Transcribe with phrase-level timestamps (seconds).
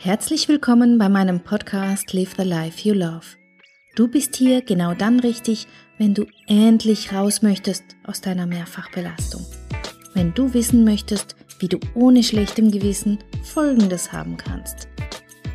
[0.00, 3.26] Herzlich willkommen bei meinem Podcast Live the Life You Love.
[3.96, 5.66] Du bist hier genau dann richtig,
[5.98, 9.44] wenn du endlich raus möchtest aus deiner Mehrfachbelastung.
[10.14, 14.86] Wenn du wissen möchtest, wie du ohne schlechtem Gewissen Folgendes haben kannst.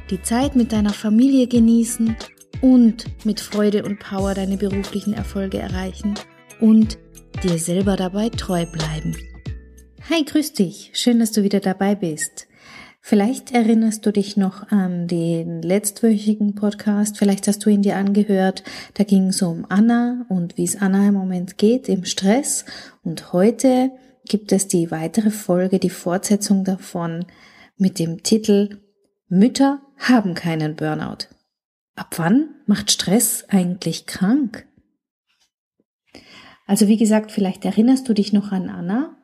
[0.10, 2.14] Die Zeit mit deiner Familie genießen
[2.60, 6.16] und mit Freude und Power deine beruflichen Erfolge erreichen
[6.60, 6.98] und
[7.46, 9.16] dir selber dabei treu bleiben.
[10.10, 10.92] Hi, grüß dich.
[10.94, 12.48] Schön, dass du wieder dabei bist.
[13.06, 18.64] Vielleicht erinnerst du dich noch an den letztwöchigen Podcast, vielleicht hast du ihn dir angehört.
[18.94, 22.64] Da ging es um Anna und wie es Anna im Moment geht im Stress.
[23.04, 23.92] Und heute
[24.24, 27.26] gibt es die weitere Folge, die Fortsetzung davon
[27.76, 28.80] mit dem Titel
[29.28, 31.28] Mütter haben keinen Burnout.
[31.96, 34.66] Ab wann macht Stress eigentlich krank?
[36.68, 39.18] Also wie gesagt, vielleicht erinnerst du dich noch an Anna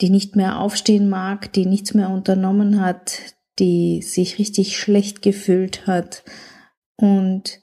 [0.00, 5.86] die nicht mehr aufstehen mag, die nichts mehr unternommen hat, die sich richtig schlecht gefühlt
[5.86, 6.24] hat.
[6.96, 7.60] Und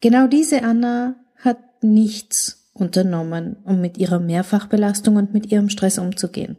[0.00, 6.56] genau diese Anna hat nichts unternommen, um mit ihrer Mehrfachbelastung und mit ihrem Stress umzugehen.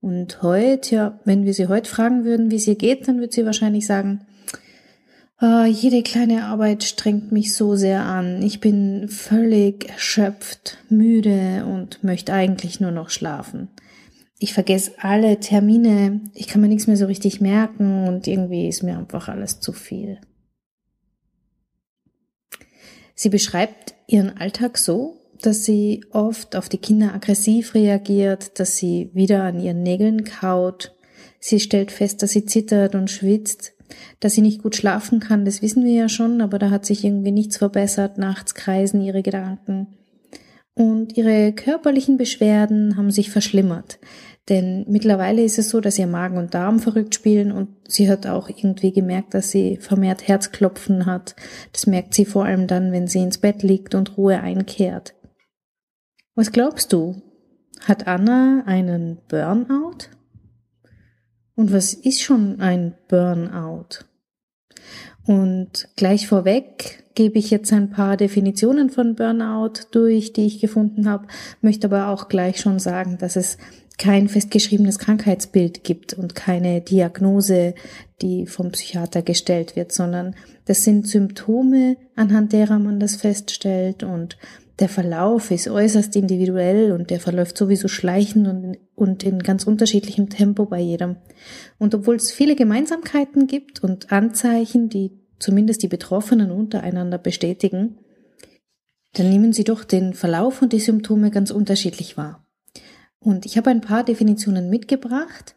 [0.00, 3.32] Und heute, ja, wenn wir sie heute fragen würden, wie es ihr geht, dann wird
[3.32, 4.26] sie wahrscheinlich sagen,
[5.38, 8.40] Oh, jede kleine Arbeit strengt mich so sehr an.
[8.40, 13.68] Ich bin völlig erschöpft, müde und möchte eigentlich nur noch schlafen.
[14.38, 18.82] Ich vergesse alle Termine, ich kann mir nichts mehr so richtig merken und irgendwie ist
[18.82, 20.20] mir einfach alles zu viel.
[23.14, 29.10] Sie beschreibt ihren Alltag so, dass sie oft auf die Kinder aggressiv reagiert, dass sie
[29.12, 30.94] wieder an ihren Nägeln kaut.
[31.40, 33.75] Sie stellt fest, dass sie zittert und schwitzt,
[34.20, 37.04] dass sie nicht gut schlafen kann, das wissen wir ja schon, aber da hat sich
[37.04, 38.18] irgendwie nichts verbessert.
[38.18, 39.88] Nachts kreisen ihre Gedanken.
[40.74, 43.98] Und ihre körperlichen Beschwerden haben sich verschlimmert.
[44.48, 48.26] Denn mittlerweile ist es so, dass ihr Magen und Darm verrückt spielen und sie hat
[48.26, 51.34] auch irgendwie gemerkt, dass sie vermehrt Herzklopfen hat.
[51.72, 55.14] Das merkt sie vor allem dann, wenn sie ins Bett liegt und Ruhe einkehrt.
[56.36, 57.22] Was glaubst du?
[57.80, 60.10] Hat Anna einen Burnout?
[61.56, 64.04] Und was ist schon ein Burnout?
[65.26, 71.08] Und gleich vorweg gebe ich jetzt ein paar Definitionen von Burnout durch, die ich gefunden
[71.08, 71.26] habe,
[71.62, 73.58] möchte aber auch gleich schon sagen, dass es
[73.98, 77.74] kein festgeschriebenes Krankheitsbild gibt und keine Diagnose,
[78.20, 84.36] die vom Psychiater gestellt wird, sondern das sind Symptome, anhand derer man das feststellt und
[84.78, 90.28] der Verlauf ist äußerst individuell und der verläuft sowieso schleichend und, und in ganz unterschiedlichem
[90.28, 91.16] Tempo bei jedem.
[91.78, 97.98] Und obwohl es viele Gemeinsamkeiten gibt und Anzeichen, die zumindest die Betroffenen untereinander bestätigen,
[99.14, 102.46] dann nehmen sie doch den Verlauf und die Symptome ganz unterschiedlich wahr.
[103.18, 105.54] Und ich habe ein paar Definitionen mitgebracht,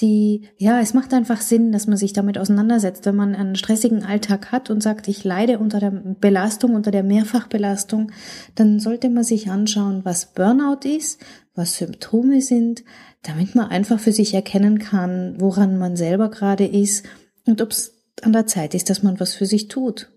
[0.00, 4.04] die, ja, es macht einfach Sinn, dass man sich damit auseinandersetzt, wenn man einen stressigen
[4.04, 8.12] Alltag hat und sagt, ich leide unter der Belastung, unter der Mehrfachbelastung,
[8.54, 11.20] dann sollte man sich anschauen, was Burnout ist,
[11.54, 12.84] was Symptome sind,
[13.22, 17.04] damit man einfach für sich erkennen kann, woran man selber gerade ist
[17.46, 20.10] und ob es an der Zeit ist, dass man was für sich tut.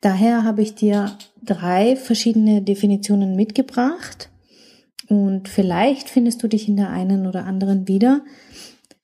[0.00, 4.30] Daher habe ich dir drei verschiedene Definitionen mitgebracht
[5.08, 8.22] und vielleicht findest du dich in der einen oder anderen wieder.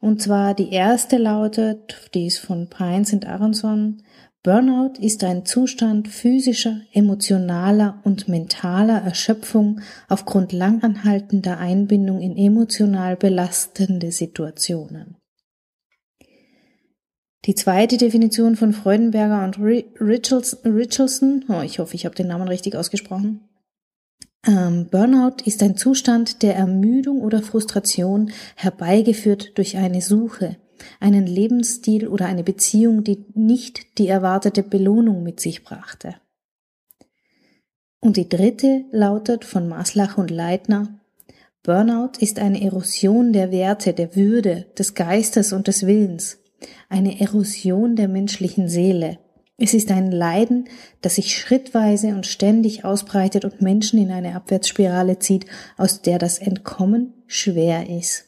[0.00, 4.02] Und zwar die erste lautet, die ist von Pines und Aronson,
[4.44, 14.12] Burnout ist ein Zustand physischer, emotionaler und mentaler Erschöpfung aufgrund langanhaltender Einbindung in emotional belastende
[14.12, 15.16] Situationen.
[17.46, 22.76] Die zweite Definition von Freudenberger und Richardson, oh, ich hoffe, ich habe den Namen richtig
[22.76, 23.40] ausgesprochen,
[24.46, 30.56] ähm, Burnout ist ein Zustand der Ermüdung oder Frustration herbeigeführt durch eine Suche,
[31.00, 36.16] einen Lebensstil oder eine Beziehung, die nicht die erwartete Belohnung mit sich brachte.
[38.00, 41.00] Und die dritte lautet von Maslach und Leitner,
[41.62, 46.38] Burnout ist eine Erosion der Werte, der Würde, des Geistes und des Willens,
[46.90, 49.18] eine Erosion der menschlichen Seele,
[49.56, 50.68] es ist ein Leiden,
[51.00, 55.46] das sich schrittweise und ständig ausbreitet und Menschen in eine Abwärtsspirale zieht,
[55.76, 58.24] aus der das Entkommen schwer ist.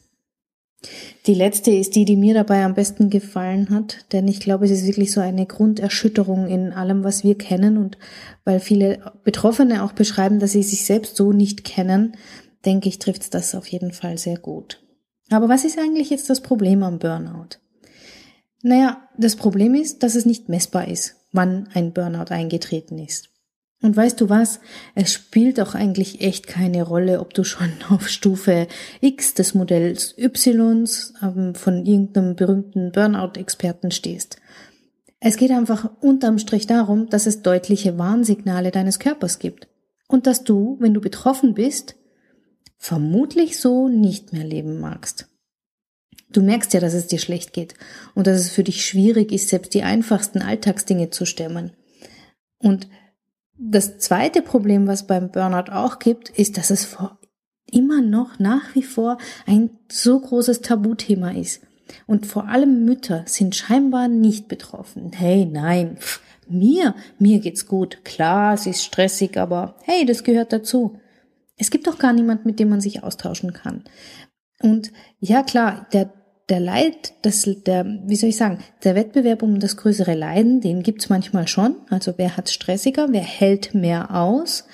[1.26, 4.70] Die letzte ist die, die mir dabei am besten gefallen hat, denn ich glaube, es
[4.70, 7.98] ist wirklich so eine Grunderschütterung in allem, was wir kennen und
[8.44, 12.16] weil viele Betroffene auch beschreiben, dass sie sich selbst so nicht kennen,
[12.64, 14.82] denke ich, trifft das auf jeden Fall sehr gut.
[15.30, 17.58] Aber was ist eigentlich jetzt das Problem am Burnout?
[18.62, 23.30] Naja, das Problem ist, dass es nicht messbar ist, wann ein Burnout eingetreten ist.
[23.82, 24.60] Und weißt du was?
[24.94, 28.66] Es spielt auch eigentlich echt keine Rolle, ob du schon auf Stufe
[29.00, 30.88] X des Modells Y
[31.22, 34.38] ähm, von irgendeinem berühmten Burnout-Experten stehst.
[35.20, 39.68] Es geht einfach unterm Strich darum, dass es deutliche Warnsignale deines Körpers gibt.
[40.08, 41.96] Und dass du, wenn du betroffen bist,
[42.76, 45.28] vermutlich so nicht mehr leben magst.
[46.28, 47.74] Du merkst ja, dass es dir schlecht geht
[48.14, 51.72] und dass es für dich schwierig ist, selbst die einfachsten Alltagsdinge zu stemmen.
[52.58, 52.88] Und
[53.58, 56.96] das zweite Problem, was beim Burnout auch gibt, ist, dass es
[57.70, 61.62] immer noch nach wie vor ein so großes Tabuthema ist.
[62.06, 65.12] Und vor allem Mütter sind scheinbar nicht betroffen.
[65.14, 68.04] Hey, nein, pff, mir, mir geht's gut.
[68.04, 70.98] Klar, es ist stressig, aber hey, das gehört dazu.
[71.56, 73.84] Es gibt doch gar niemand, mit dem man sich austauschen kann.
[74.60, 76.12] Und ja, klar, der
[76.48, 80.82] der Leid, das, der, wie soll ich sagen, der Wettbewerb um das größere Leiden, den
[80.82, 81.76] gibt's manchmal schon.
[81.90, 84.64] Also wer hat's stressiger, wer hält mehr aus,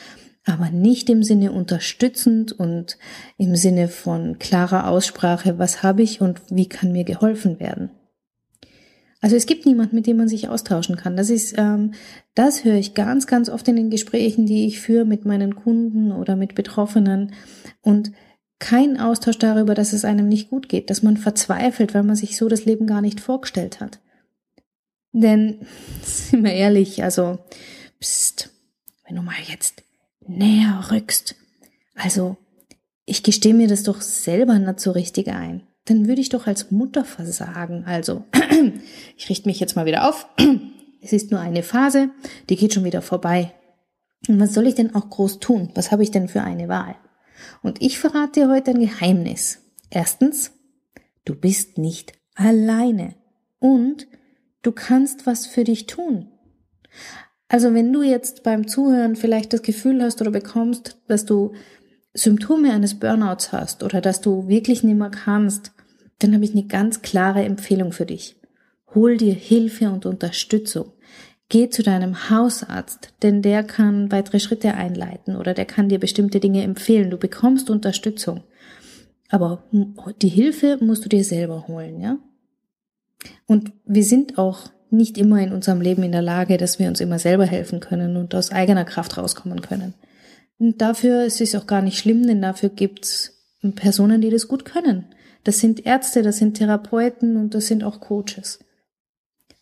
[0.45, 2.99] aber nicht im Sinne unterstützend und
[3.39, 7.91] im Sinne von klarer Aussprache, was habe ich und wie kann mir geholfen werden.
[9.23, 11.17] Also es gibt niemand, mit dem man sich austauschen kann.
[11.17, 11.93] Das ist, ähm,
[12.35, 16.11] das höre ich ganz, ganz oft in den Gesprächen, die ich führe mit meinen Kunden
[16.11, 17.33] oder mit Betroffenen
[17.83, 18.11] und
[18.63, 22.37] kein Austausch darüber, dass es einem nicht gut geht, dass man verzweifelt, weil man sich
[22.37, 23.99] so das Leben gar nicht vorgestellt hat.
[25.11, 25.67] Denn,
[26.03, 27.41] sind wir ehrlich, also,
[28.01, 28.51] pst,
[29.05, 29.83] wenn du mal jetzt
[30.29, 31.35] näher rückst,
[31.97, 32.37] also,
[33.05, 36.71] ich gestehe mir das doch selber nicht so richtig ein, dann würde ich doch als
[36.71, 37.85] Mutter versagen.
[37.85, 38.25] Also,
[39.17, 40.27] ich richte mich jetzt mal wieder auf.
[41.05, 42.11] Es ist nur eine Phase,
[42.49, 43.53] die geht schon wieder vorbei.
[44.29, 45.73] Und was soll ich denn auch groß tun?
[45.75, 46.95] Was habe ich denn für eine Wahl?
[47.63, 49.61] Und ich verrate dir heute ein Geheimnis.
[49.91, 50.53] Erstens,
[51.25, 53.15] du bist nicht alleine
[53.59, 54.07] und
[54.63, 56.29] du kannst was für dich tun.
[57.49, 61.53] Also wenn du jetzt beim Zuhören vielleicht das Gefühl hast oder bekommst, dass du
[62.15, 65.73] Symptome eines Burnouts hast oder dass du wirklich nicht mehr kannst,
[66.19, 68.37] dann habe ich eine ganz klare Empfehlung für dich.
[68.95, 70.93] Hol dir Hilfe und Unterstützung.
[71.53, 76.41] Geh zu deinem Hausarzt, denn der kann weitere Schritte einleiten oder der kann dir bestimmte
[76.41, 77.11] Dinge empfehlen.
[77.11, 78.43] Du bekommst Unterstützung.
[79.29, 79.63] Aber
[80.23, 82.17] die Hilfe musst du dir selber holen, ja?
[83.47, 87.03] Und wir sind auch nicht immer in unserem Leben in der Lage, dass wir uns
[87.03, 89.93] immer selber helfen können und aus eigener Kraft rauskommen können.
[90.59, 93.43] Und dafür ist es auch gar nicht schlimm, denn dafür gibt's
[93.75, 95.05] Personen, die das gut können.
[95.45, 98.59] Das sind Ärzte, das sind Therapeuten und das sind auch Coaches.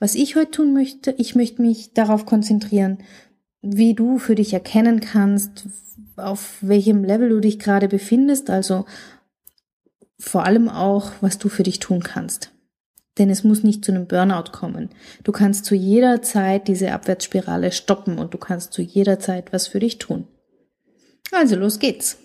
[0.01, 2.99] Was ich heute tun möchte, ich möchte mich darauf konzentrieren,
[3.61, 5.67] wie du für dich erkennen kannst,
[6.17, 8.87] auf welchem Level du dich gerade befindest, also
[10.19, 12.51] vor allem auch, was du für dich tun kannst.
[13.19, 14.89] Denn es muss nicht zu einem Burnout kommen.
[15.23, 19.67] Du kannst zu jeder Zeit diese Abwärtsspirale stoppen und du kannst zu jeder Zeit was
[19.67, 20.27] für dich tun.
[21.33, 22.17] Also los geht's.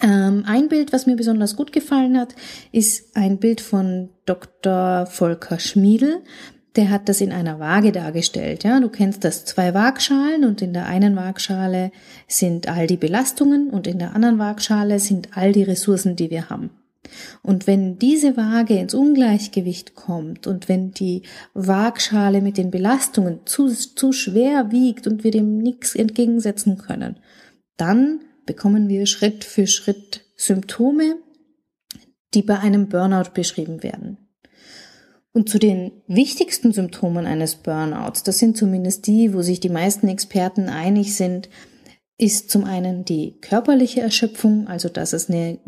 [0.00, 2.34] Ähm, ein Bild, was mir besonders gut gefallen hat,
[2.72, 5.06] ist ein Bild von Dr.
[5.06, 6.22] Volker Schmiedel
[6.76, 8.64] der hat das in einer Waage dargestellt.
[8.64, 11.90] Ja, du kennst das zwei Waagschalen und in der einen Waagschale
[12.28, 16.50] sind all die Belastungen und in der anderen Waagschale sind all die Ressourcen, die wir
[16.50, 16.70] haben.
[17.42, 21.22] Und wenn diese Waage ins Ungleichgewicht kommt und wenn die
[21.54, 27.20] Waagschale mit den Belastungen zu, zu schwer wiegt und wir dem nichts entgegensetzen können,
[27.76, 31.16] dann bekommen wir Schritt für Schritt Symptome,
[32.34, 34.18] die bei einem Burnout beschrieben werden.
[35.36, 40.08] Und zu den wichtigsten Symptomen eines Burnouts, das sind zumindest die, wo sich die meisten
[40.08, 41.50] Experten einig sind,
[42.16, 45.58] ist zum einen die körperliche Erschöpfung, also dass es eine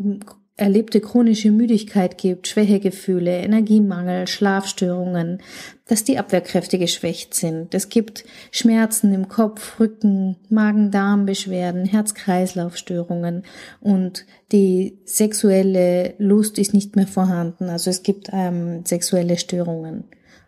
[0.59, 5.41] erlebte chronische Müdigkeit gibt, Schwächegefühle, Energiemangel, Schlafstörungen,
[5.87, 7.73] dass die Abwehrkräfte geschwächt sind.
[7.73, 13.43] Es gibt Schmerzen im Kopf, Rücken, Magen-Darm-Beschwerden, Herz-Kreislauf-Störungen
[13.79, 17.69] und die sexuelle Lust ist nicht mehr vorhanden.
[17.69, 20.03] Also es gibt ähm, sexuelle Störungen.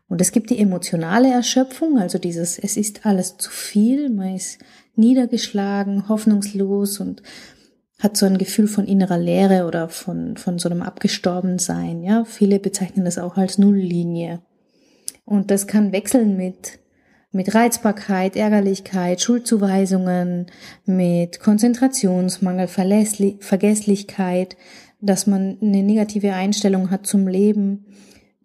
[0.09, 4.59] Und es gibt die emotionale Erschöpfung, also dieses, es ist alles zu viel, man ist
[4.97, 7.23] niedergeschlagen, hoffnungslos und
[8.01, 12.03] hat so ein Gefühl von innerer Leere oder von, von so einem Abgestorbensein.
[12.03, 14.41] Ja, viele bezeichnen das auch als Nulllinie.
[15.23, 16.79] Und das kann wechseln mit,
[17.31, 20.47] mit Reizbarkeit, Ärgerlichkeit, Schuldzuweisungen,
[20.85, 24.57] mit Konzentrationsmangel, Vergesslichkeit,
[24.99, 27.85] dass man eine negative Einstellung hat zum Leben,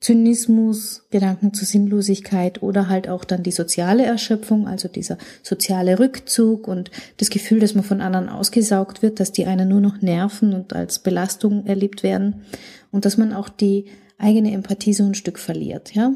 [0.01, 6.69] Zynismus, Gedanken zur Sinnlosigkeit oder halt auch dann die soziale Erschöpfung, also dieser soziale Rückzug
[6.69, 10.53] und das Gefühl, dass man von anderen ausgesaugt wird, dass die einen nur noch nerven
[10.53, 12.43] und als Belastung erlebt werden
[12.91, 13.87] und dass man auch die
[14.19, 16.13] eigene Empathie so ein Stück verliert, ja.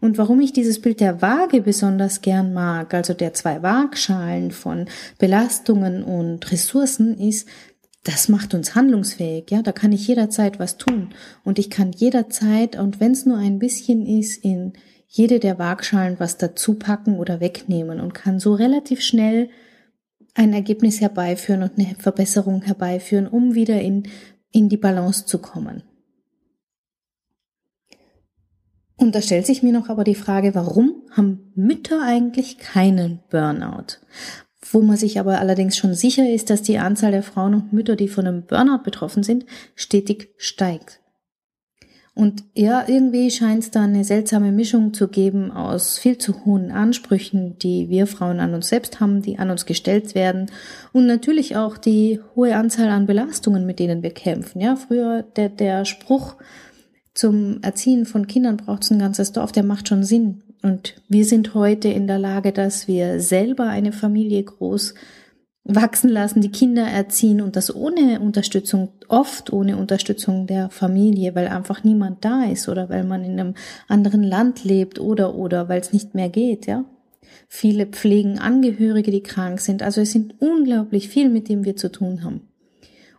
[0.00, 4.86] Und warum ich dieses Bild der Waage besonders gern mag, also der zwei Waagschalen von
[5.18, 7.46] Belastungen und Ressourcen, ist,
[8.06, 11.10] das macht uns handlungsfähig, ja, da kann ich jederzeit was tun
[11.44, 14.74] und ich kann jederzeit und wenn es nur ein bisschen ist, in
[15.08, 19.50] jede der Waagschalen was dazu packen oder wegnehmen und kann so relativ schnell
[20.34, 24.08] ein Ergebnis herbeiführen und eine Verbesserung herbeiführen, um wieder in,
[24.52, 25.82] in die Balance zu kommen.
[28.96, 33.98] Und da stellt sich mir noch aber die Frage, warum haben Mütter eigentlich keinen Burnout?
[34.72, 37.96] Wo man sich aber allerdings schon sicher ist, dass die Anzahl der Frauen und Mütter,
[37.96, 41.00] die von einem Burnout betroffen sind, stetig steigt.
[42.14, 46.70] Und ja, irgendwie scheint es da eine seltsame Mischung zu geben aus viel zu hohen
[46.70, 50.50] Ansprüchen, die wir Frauen an uns selbst haben, die an uns gestellt werden
[50.94, 54.62] und natürlich auch die hohe Anzahl an Belastungen, mit denen wir kämpfen.
[54.62, 56.36] Ja, früher der, der Spruch,
[57.12, 60.42] zum Erziehen von Kindern braucht es ein ganzes Dorf, der macht schon Sinn.
[60.66, 64.94] Und wir sind heute in der Lage, dass wir selber eine Familie groß
[65.62, 71.46] wachsen lassen, die Kinder erziehen und das ohne Unterstützung, oft ohne Unterstützung der Familie, weil
[71.46, 73.54] einfach niemand da ist oder weil man in einem
[73.86, 76.84] anderen Land lebt oder oder weil es nicht mehr geht, ja.
[77.46, 79.84] Viele pflegen Angehörige, die krank sind.
[79.84, 82.40] Also es sind unglaublich viel, mit dem wir zu tun haben.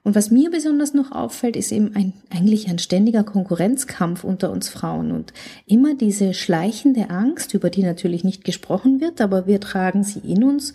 [0.08, 4.70] Und was mir besonders noch auffällt, ist eben ein, eigentlich ein ständiger Konkurrenzkampf unter uns
[4.70, 5.34] Frauen und
[5.66, 10.46] immer diese schleichende Angst, über die natürlich nicht gesprochen wird, aber wir tragen sie in
[10.46, 10.74] uns,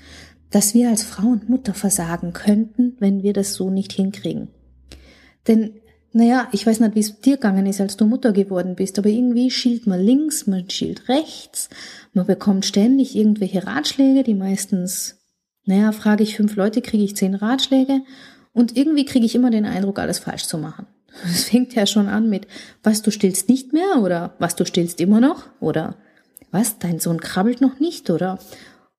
[0.51, 4.49] dass wir als Frau und Mutter versagen könnten, wenn wir das so nicht hinkriegen.
[5.49, 5.77] Denn,
[6.13, 9.09] naja, ich weiß nicht, wie es dir gegangen ist, als du Mutter geworden bist, aber
[9.09, 11.71] irgendwie schielt man links, man schielt rechts,
[12.13, 15.23] man bekommt ständig irgendwelche Ratschläge, die meistens,
[15.65, 18.03] naja, frage ich fünf Leute, kriege ich zehn Ratschläge
[18.53, 20.87] und irgendwie kriege ich immer den Eindruck, alles falsch zu machen.
[21.25, 22.47] Es fängt ja schon an mit,
[22.83, 25.97] was du stillst nicht mehr oder was du stillst immer noch oder
[26.51, 28.39] was, dein Sohn krabbelt noch nicht oder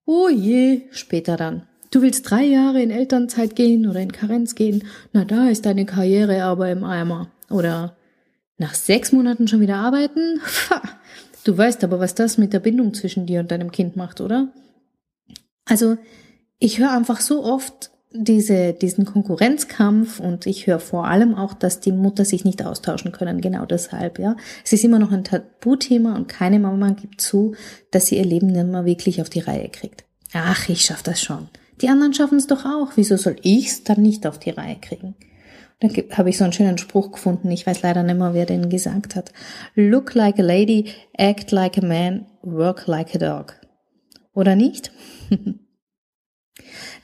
[0.06, 1.62] oh je, später dann.
[1.90, 5.86] Du willst drei Jahre in Elternzeit gehen oder in Karenz gehen, na da ist deine
[5.86, 7.30] Karriere aber im Eimer.
[7.50, 7.96] Oder
[8.58, 10.40] nach sechs Monaten schon wieder arbeiten?
[10.68, 10.82] Pah,
[11.44, 14.52] du weißt aber, was das mit der Bindung zwischen dir und deinem Kind macht, oder?
[15.66, 15.96] Also,
[16.58, 21.80] ich höre einfach so oft diese, diesen Konkurrenzkampf und ich höre vor allem auch, dass
[21.80, 24.36] die Mutter sich nicht austauschen können, genau deshalb, ja.
[24.64, 27.54] Es ist immer noch ein Tabuthema und keine Mama gibt zu,
[27.90, 30.04] dass sie ihr Leben nicht mehr wirklich auf die Reihe kriegt.
[30.32, 31.48] Ach, ich schaff das schon.
[31.80, 32.92] Die anderen schaffen es doch auch.
[32.94, 35.16] Wieso soll ich's dann nicht auf die Reihe kriegen?
[35.80, 37.50] Dann habe ich so einen schönen Spruch gefunden.
[37.50, 39.32] Ich weiß leider nicht mehr, wer den gesagt hat.
[39.74, 43.54] Look like a lady, act like a man, work like a dog.
[44.34, 44.92] Oder nicht?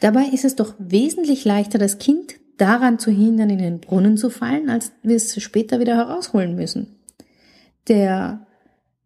[0.00, 4.30] Dabei ist es doch wesentlich leichter, das Kind daran zu hindern, in den Brunnen zu
[4.30, 6.98] fallen, als wir es später wieder herausholen müssen.
[7.88, 8.46] Der,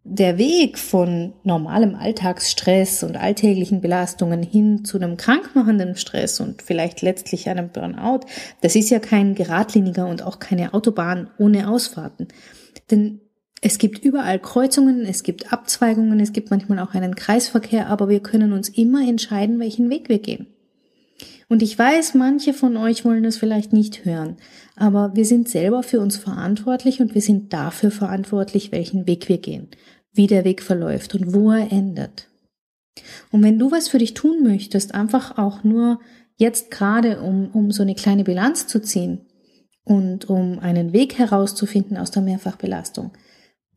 [0.02, 7.00] der Weg von normalem Alltagsstress und alltäglichen Belastungen hin zu einem krankmachenden Stress und vielleicht
[7.02, 8.26] letztlich einem Burnout,
[8.60, 12.28] das ist ja kein geradliniger und auch keine Autobahn ohne Ausfahrten.
[12.90, 13.20] Denn
[13.60, 18.20] es gibt überall Kreuzungen, es gibt Abzweigungen, es gibt manchmal auch einen Kreisverkehr, aber wir
[18.20, 20.48] können uns immer entscheiden, welchen Weg wir gehen.
[21.48, 24.36] Und ich weiß, manche von euch wollen das vielleicht nicht hören,
[24.76, 29.38] aber wir sind selber für uns verantwortlich und wir sind dafür verantwortlich, welchen Weg wir
[29.38, 29.68] gehen,
[30.12, 32.28] wie der Weg verläuft und wo er endet.
[33.30, 36.00] Und wenn du was für dich tun möchtest, einfach auch nur
[36.36, 39.26] jetzt gerade, um, um so eine kleine Bilanz zu ziehen
[39.84, 43.12] und um einen Weg herauszufinden aus der Mehrfachbelastung,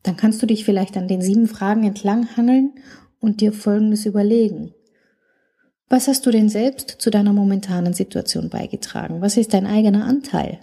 [0.04, 2.74] dann kannst du dich vielleicht an den sieben Fragen entlanghangeln
[3.20, 4.74] und dir Folgendes überlegen.
[5.90, 9.22] Was hast du denn selbst zu deiner momentanen Situation beigetragen?
[9.22, 10.60] Was ist dein eigener Anteil?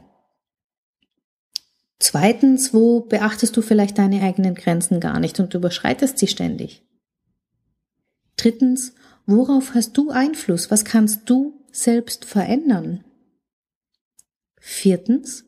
[1.98, 6.82] Zweitens, wo beachtest du vielleicht deine eigenen Grenzen gar nicht und überschreitest sie ständig?
[8.36, 10.70] Drittens, worauf hast du Einfluss?
[10.70, 13.04] Was kannst du selbst verändern?
[14.60, 15.44] Viertens,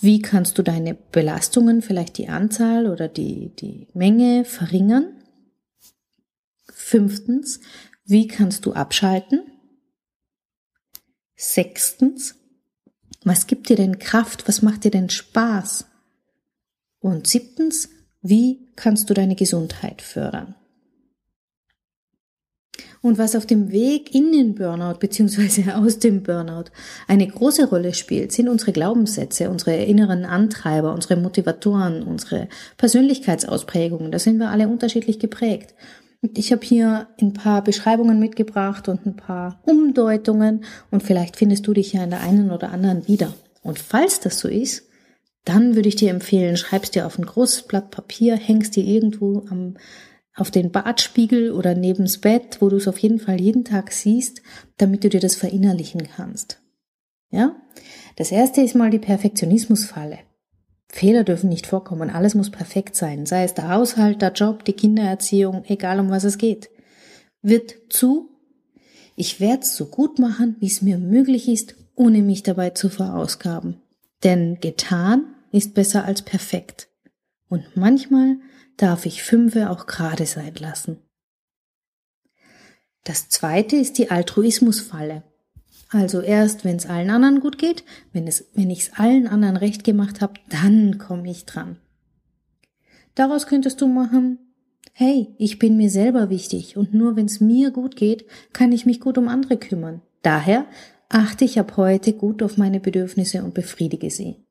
[0.00, 5.22] wie kannst du deine Belastungen, vielleicht die Anzahl oder die, die Menge verringern?
[6.72, 7.60] Fünftens,
[8.04, 9.42] wie kannst du abschalten?
[11.36, 12.36] Sechstens,
[13.24, 14.46] was gibt dir denn Kraft?
[14.46, 15.86] Was macht dir denn Spaß?
[17.00, 17.88] Und siebtens,
[18.20, 20.54] wie kannst du deine Gesundheit fördern?
[23.00, 26.70] Und was auf dem Weg in den Burnout beziehungsweise aus dem Burnout
[27.06, 34.10] eine große Rolle spielt, sind unsere Glaubenssätze, unsere inneren Antreiber, unsere Motivatoren, unsere Persönlichkeitsausprägungen.
[34.10, 35.74] Da sind wir alle unterschiedlich geprägt.
[36.34, 41.74] Ich habe hier ein paar Beschreibungen mitgebracht und ein paar Umdeutungen und vielleicht findest du
[41.74, 43.34] dich ja in der einen oder anderen wieder.
[43.62, 44.84] Und falls das so ist,
[45.44, 49.44] dann würde ich dir empfehlen, schreibst dir auf ein großes Blatt Papier, hängst dir irgendwo
[49.50, 49.76] am,
[50.34, 54.40] auf den Badspiegel oder neben's Bett, wo du es auf jeden Fall jeden Tag siehst,
[54.78, 56.60] damit du dir das verinnerlichen kannst.
[57.30, 57.56] Ja?
[58.16, 60.18] Das erste ist mal die Perfektionismusfalle.
[60.94, 64.74] Fehler dürfen nicht vorkommen, alles muss perfekt sein, sei es der Haushalt, der Job, die
[64.74, 66.70] Kindererziehung, egal um was es geht.
[67.42, 68.30] Wird zu,
[69.16, 72.90] ich werde es so gut machen, wie es mir möglich ist, ohne mich dabei zu
[72.90, 73.82] verausgaben.
[74.22, 76.86] Denn getan ist besser als perfekt.
[77.48, 78.36] Und manchmal
[78.76, 80.98] darf ich Fünfe auch gerade sein lassen.
[83.02, 85.24] Das zweite ist die Altruismusfalle.
[85.94, 89.56] Also erst, wenn es allen anderen gut geht, wenn, es, wenn ich es allen anderen
[89.56, 91.76] recht gemacht habe, dann komme ich dran.
[93.14, 94.40] Daraus könntest du machen,
[94.92, 98.86] hey, ich bin mir selber wichtig und nur wenn es mir gut geht, kann ich
[98.86, 100.02] mich gut um andere kümmern.
[100.22, 100.66] Daher
[101.10, 104.44] achte ich ab heute gut auf meine Bedürfnisse und befriedige sie.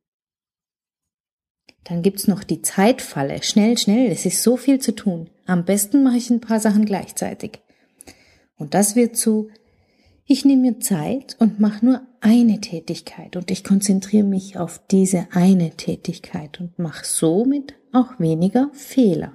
[1.84, 3.44] Dann gibt's noch die Zeitfalle.
[3.44, 5.30] Schnell, schnell, es ist so viel zu tun.
[5.46, 7.60] Am besten mache ich ein paar Sachen gleichzeitig.
[8.56, 9.50] Und das wird zu
[10.25, 15.27] ich nehme mir Zeit und mache nur eine Tätigkeit und ich konzentriere mich auf diese
[15.32, 19.34] eine Tätigkeit und mache somit auch weniger Fehler.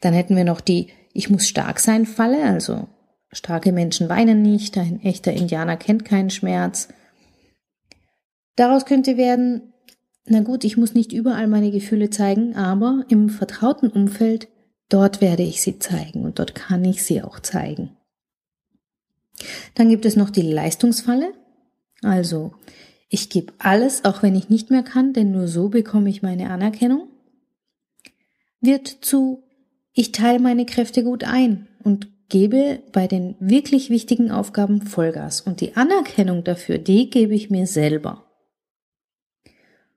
[0.00, 2.86] Dann hätten wir noch die Ich muss stark sein Falle, also
[3.32, 6.88] starke Menschen weinen nicht, ein echter Indianer kennt keinen Schmerz.
[8.54, 9.72] Daraus könnte werden,
[10.24, 14.48] na gut, ich muss nicht überall meine Gefühle zeigen, aber im vertrauten Umfeld,
[14.88, 17.97] dort werde ich sie zeigen und dort kann ich sie auch zeigen.
[19.74, 21.32] Dann gibt es noch die Leistungsfalle.
[22.02, 22.52] Also,
[23.08, 26.50] ich gebe alles, auch wenn ich nicht mehr kann, denn nur so bekomme ich meine
[26.50, 27.08] Anerkennung.
[28.60, 29.44] Wird zu,
[29.92, 35.40] ich teile meine Kräfte gut ein und gebe bei den wirklich wichtigen Aufgaben Vollgas.
[35.40, 38.24] Und die Anerkennung dafür, die gebe ich mir selber.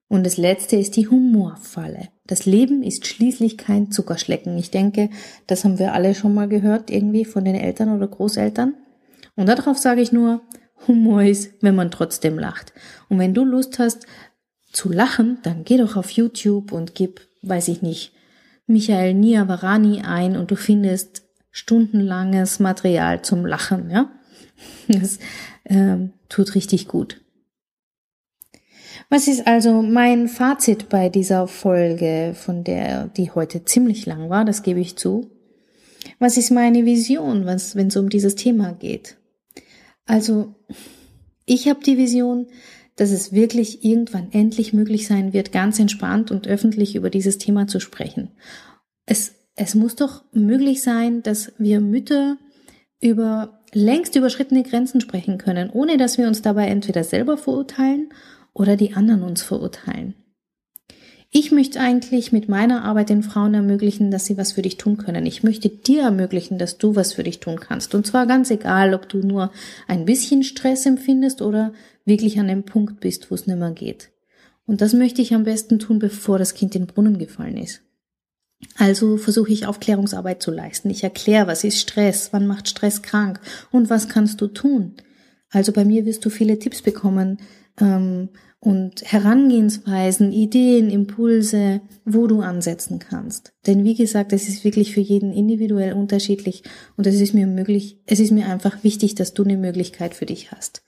[0.07, 2.09] Und das letzte ist die Humorfalle.
[2.27, 4.57] Das Leben ist schließlich kein Zuckerschlecken.
[4.57, 5.09] Ich denke,
[5.47, 8.73] das haben wir alle schon mal gehört, irgendwie von den Eltern oder Großeltern.
[9.35, 10.41] Und darauf sage ich nur,
[10.87, 12.73] Humor ist, wenn man trotzdem lacht.
[13.09, 14.07] Und wenn du Lust hast
[14.71, 18.13] zu lachen, dann geh doch auf YouTube und gib, weiß ich nicht,
[18.67, 24.09] Michael Niavarani ein und du findest stundenlanges Material zum Lachen, ja.
[24.87, 25.19] Das
[25.65, 27.21] ähm, tut richtig gut.
[29.09, 34.45] Was ist also mein Fazit bei dieser Folge, von der, die heute ziemlich lang war,
[34.45, 35.29] das gebe ich zu.
[36.19, 39.17] Was ist meine Vision, wenn es um dieses Thema geht?
[40.05, 40.55] Also
[41.45, 42.47] ich habe die Vision,
[42.95, 47.67] dass es wirklich irgendwann endlich möglich sein wird, ganz entspannt und öffentlich über dieses Thema
[47.67, 48.31] zu sprechen.
[49.05, 52.37] Es, es muss doch möglich sein, dass wir Mütter
[53.01, 58.09] über längst überschrittene Grenzen sprechen können, ohne dass wir uns dabei entweder selber verurteilen
[58.53, 60.15] oder die anderen uns verurteilen.
[61.33, 64.97] Ich möchte eigentlich mit meiner Arbeit den Frauen ermöglichen, dass sie was für dich tun
[64.97, 65.25] können.
[65.25, 67.95] Ich möchte dir ermöglichen, dass du was für dich tun kannst.
[67.95, 69.49] Und zwar ganz egal, ob du nur
[69.87, 71.71] ein bisschen Stress empfindest oder
[72.03, 74.11] wirklich an dem Punkt bist, wo es nicht mehr geht.
[74.65, 77.81] Und das möchte ich am besten tun, bevor das Kind in den Brunnen gefallen ist.
[78.75, 80.89] Also versuche ich Aufklärungsarbeit zu leisten.
[80.89, 83.39] Ich erkläre, was ist Stress, wann macht Stress krank
[83.71, 84.95] und was kannst du tun.
[85.49, 87.39] Also bei mir wirst du viele Tipps bekommen,
[87.79, 88.29] ähm,
[88.59, 93.53] und Herangehensweisen, Ideen, Impulse, wo du ansetzen kannst.
[93.65, 96.63] Denn wie gesagt, es ist wirklich für jeden individuell unterschiedlich
[96.95, 100.27] und es ist mir möglich, es ist mir einfach wichtig, dass du eine Möglichkeit für
[100.27, 100.83] dich hast.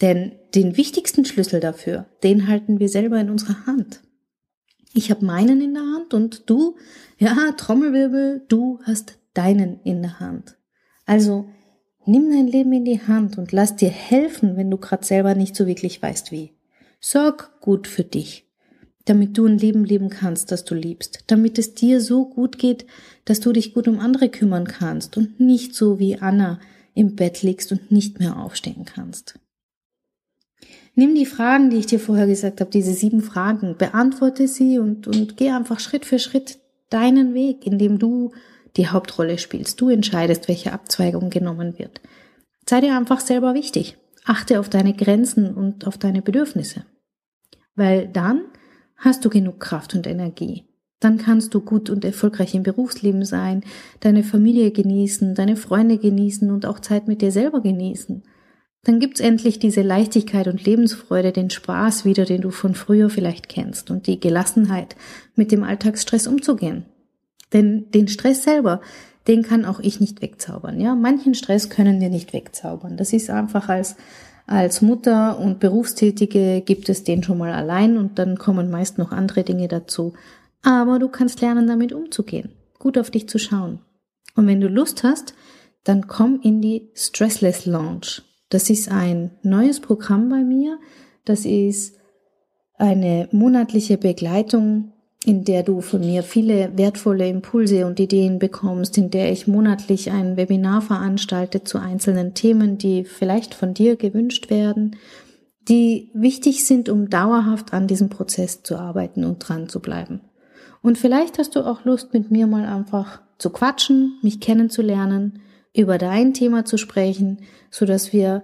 [0.00, 4.02] Denn den wichtigsten Schlüssel dafür, den halten wir selber in unserer Hand.
[4.94, 6.76] Ich habe meinen in der Hand und du,
[7.18, 10.56] ja, Trommelwirbel, du hast deinen in der Hand.
[11.06, 11.48] Also
[12.06, 15.56] nimm dein Leben in die Hand und lass dir helfen, wenn du gerade selber nicht
[15.56, 16.52] so wirklich weißt wie.
[17.00, 18.46] Sorg gut für dich,
[19.04, 22.86] damit du ein Leben leben kannst, das du liebst, damit es dir so gut geht,
[23.24, 26.60] dass du dich gut um andere kümmern kannst und nicht so wie Anna
[26.94, 29.38] im Bett liegst und nicht mehr aufstehen kannst.
[30.94, 35.06] Nimm die Fragen, die ich dir vorher gesagt habe, diese sieben Fragen, beantworte sie und,
[35.06, 36.58] und geh einfach Schritt für Schritt
[36.90, 38.32] deinen Weg, indem du
[38.76, 39.80] die Hauptrolle spielst.
[39.80, 42.00] Du entscheidest, welche Abzweigung genommen wird.
[42.68, 43.96] Sei dir einfach selber wichtig.
[44.24, 46.84] Achte auf deine Grenzen und auf deine Bedürfnisse.
[47.74, 48.42] Weil dann
[48.96, 50.64] hast du genug Kraft und Energie.
[51.00, 53.64] Dann kannst du gut und erfolgreich im Berufsleben sein,
[54.00, 58.22] deine Familie genießen, deine Freunde genießen und auch Zeit mit dir selber genießen.
[58.84, 63.48] Dann gibt's endlich diese Leichtigkeit und Lebensfreude, den Spaß wieder, den du von früher vielleicht
[63.48, 64.96] kennst und die Gelassenheit,
[65.34, 66.86] mit dem Alltagsstress umzugehen.
[67.52, 68.80] Denn den Stress selber,
[69.26, 70.80] den kann auch ich nicht wegzaubern.
[70.80, 72.96] Ja, manchen Stress können wir nicht wegzaubern.
[72.96, 73.96] Das ist einfach als
[74.46, 79.12] Als Mutter und Berufstätige gibt es den schon mal allein und dann kommen meist noch
[79.12, 80.14] andere Dinge dazu.
[80.62, 83.78] Aber du kannst lernen, damit umzugehen, gut auf dich zu schauen.
[84.34, 85.34] Und wenn du Lust hast,
[85.84, 88.22] dann komm in die Stressless Launch.
[88.48, 90.78] Das ist ein neues Programm bei mir.
[91.24, 91.96] Das ist
[92.76, 99.10] eine monatliche Begleitung, in der du von mir viele wertvolle Impulse und Ideen bekommst, in
[99.10, 104.96] der ich monatlich ein Webinar veranstalte zu einzelnen Themen, die vielleicht von dir gewünscht werden,
[105.68, 110.22] die wichtig sind, um dauerhaft an diesem Prozess zu arbeiten und dran zu bleiben.
[110.82, 115.40] Und vielleicht hast du auch Lust, mit mir mal einfach zu quatschen, mich kennenzulernen,
[115.74, 118.42] über dein Thema zu sprechen, so dass wir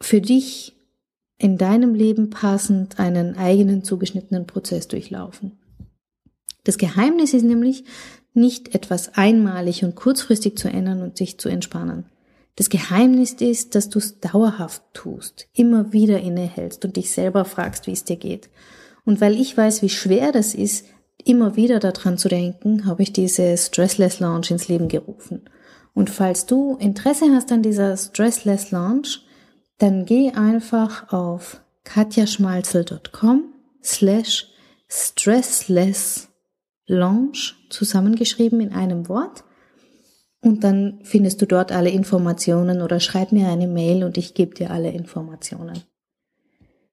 [0.00, 0.77] für dich
[1.38, 5.58] in deinem Leben passend einen eigenen zugeschnittenen Prozess durchlaufen.
[6.64, 7.84] Das Geheimnis ist nämlich,
[8.34, 12.06] nicht etwas einmalig und kurzfristig zu ändern und sich zu entspannen.
[12.56, 17.86] Das Geheimnis ist, dass du es dauerhaft tust, immer wieder innehältst und dich selber fragst,
[17.86, 18.48] wie es dir geht.
[19.04, 20.86] Und weil ich weiß, wie schwer das ist,
[21.24, 25.42] immer wieder daran zu denken, habe ich diese Stressless Lounge ins Leben gerufen.
[25.94, 29.20] Und falls du Interesse hast an dieser Stressless Lounge,
[29.78, 34.48] dann geh einfach auf katjaschmalzel.com slash
[34.88, 36.28] stressless
[36.86, 39.44] launch zusammengeschrieben in einem Wort
[40.40, 44.54] und dann findest du dort alle Informationen oder schreib mir eine Mail und ich gebe
[44.54, 45.82] dir alle Informationen.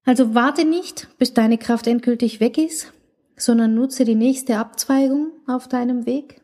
[0.04, 2.94] Also warte nicht, bis deine Kraft endgültig weg ist,
[3.38, 6.42] sondern nutze die nächste Abzweigung auf deinem Weg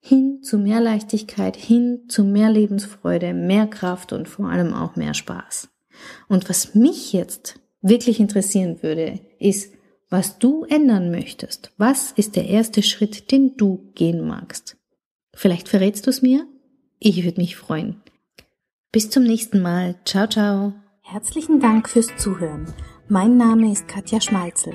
[0.00, 5.14] hin zu mehr Leichtigkeit, hin zu mehr Lebensfreude, mehr Kraft und vor allem auch mehr
[5.14, 5.68] Spaß.
[6.28, 9.72] Und was mich jetzt wirklich interessieren würde, ist,
[10.08, 11.72] was du ändern möchtest.
[11.76, 14.76] Was ist der erste Schritt, den du gehen magst?
[15.34, 16.46] Vielleicht verrätst du es mir?
[16.98, 18.02] Ich würde mich freuen.
[18.92, 19.94] Bis zum nächsten Mal.
[20.04, 20.74] Ciao, ciao.
[21.02, 22.66] Herzlichen Dank fürs Zuhören.
[23.08, 24.74] Mein Name ist Katja Schmalzel.